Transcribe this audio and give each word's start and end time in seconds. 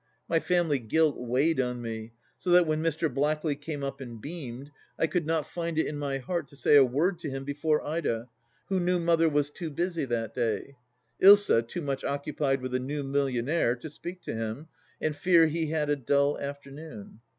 My 0.27 0.39
family 0.39 0.79
guilt 0.79 1.15
weighed 1.19 1.59
on 1.61 1.79
me, 1.79 2.13
so 2.39 2.49
that 2.49 2.65
when 2.65 2.81
Mr. 2.81 3.07
Blackley 3.07 3.53
came 3.55 3.83
up 3.83 4.01
and 4.01 4.19
beamed, 4.19 4.71
I 4.97 5.05
could 5.05 5.27
not 5.27 5.45
find 5.45 5.77
it 5.77 5.85
in 5.85 5.95
my 5.99 6.17
heart 6.17 6.47
to 6.47 6.55
say 6.55 6.75
a 6.75 6.83
word 6.83 7.19
to 7.19 7.29
him 7.29 7.43
before 7.43 7.85
Ida, 7.85 8.27
who 8.69 8.79
knew 8.79 8.97
Mother 8.97 9.29
was 9.29 9.51
too 9.51 9.69
busy 9.69 10.05
that 10.05 10.33
day; 10.33 10.73
Ilsa 11.21 11.61
too 11.67 11.81
much 11.81 12.03
occupied 12.03 12.61
with 12.63 12.73
a 12.73 12.79
new 12.79 13.03
millionaire, 13.03 13.75
to 13.75 13.91
speak 13.91 14.23
to 14.23 14.33
him, 14.33 14.69
and 14.99 15.15
fear 15.15 15.45
he 15.45 15.67
had 15.67 15.91
a 15.91 15.95
dull 15.95 16.35
afternoon. 16.39 17.19